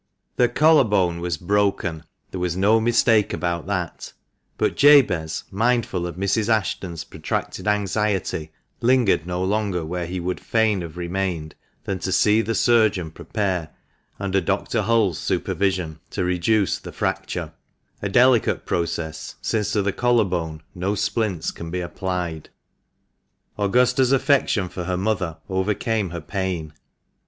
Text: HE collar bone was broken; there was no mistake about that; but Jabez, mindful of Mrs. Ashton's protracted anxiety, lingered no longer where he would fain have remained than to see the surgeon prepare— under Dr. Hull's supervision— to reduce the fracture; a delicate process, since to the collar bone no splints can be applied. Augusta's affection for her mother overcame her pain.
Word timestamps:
HE 0.35 0.47
collar 0.47 0.83
bone 0.83 1.19
was 1.19 1.37
broken; 1.37 2.01
there 2.31 2.39
was 2.39 2.57
no 2.57 2.79
mistake 2.81 3.33
about 3.33 3.67
that; 3.67 4.13
but 4.57 4.75
Jabez, 4.75 5.43
mindful 5.51 6.07
of 6.07 6.15
Mrs. 6.15 6.49
Ashton's 6.49 7.03
protracted 7.03 7.67
anxiety, 7.67 8.49
lingered 8.81 9.27
no 9.27 9.43
longer 9.43 9.85
where 9.85 10.07
he 10.07 10.19
would 10.19 10.39
fain 10.39 10.81
have 10.81 10.97
remained 10.97 11.53
than 11.83 11.99
to 11.99 12.11
see 12.11 12.41
the 12.41 12.55
surgeon 12.55 13.11
prepare— 13.11 13.69
under 14.19 14.41
Dr. 14.41 14.81
Hull's 14.81 15.19
supervision— 15.19 15.99
to 16.09 16.23
reduce 16.23 16.79
the 16.79 16.91
fracture; 16.91 17.53
a 18.01 18.09
delicate 18.09 18.65
process, 18.65 19.35
since 19.39 19.71
to 19.73 19.83
the 19.83 19.93
collar 19.93 20.23
bone 20.25 20.63
no 20.73 20.95
splints 20.95 21.51
can 21.51 21.69
be 21.69 21.79
applied. 21.79 22.49
Augusta's 23.55 24.11
affection 24.11 24.67
for 24.67 24.85
her 24.85 24.97
mother 24.97 25.37
overcame 25.47 26.09
her 26.09 26.21
pain. 26.21 26.73